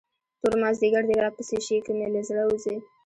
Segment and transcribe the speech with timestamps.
[0.39, 2.75] تور مازدیګر دې راپسې شي، که مې له زړه وځې.